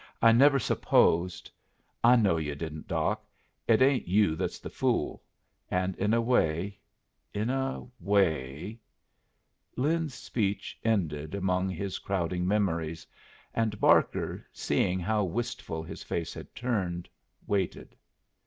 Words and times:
"I 0.19 0.31
never 0.31 0.57
supposed" 0.57 1.51
"I 2.03 2.15
know 2.15 2.37
yu' 2.37 2.55
didn't, 2.55 2.87
Doc. 2.87 3.23
It 3.67 3.83
ain't 3.83 4.07
you 4.07 4.35
that's 4.35 4.57
the 4.57 4.71
fool. 4.71 5.21
And 5.69 5.95
in 5.97 6.11
a 6.15 6.19
way 6.19 6.79
in 7.35 7.51
a 7.51 7.85
way" 7.99 8.79
Lin's 9.77 10.15
speech 10.15 10.79
ended 10.83 11.35
among 11.35 11.69
his 11.69 11.99
crowding 11.99 12.47
memories, 12.47 13.05
and 13.53 13.79
Barker, 13.79 14.43
seeing 14.51 14.99
how 14.99 15.23
wistful 15.23 15.83
his 15.83 16.01
face 16.01 16.33
had 16.33 16.55
turned, 16.55 17.07
waited. 17.45 17.95